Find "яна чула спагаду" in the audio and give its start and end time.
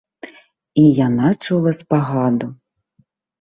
1.07-2.47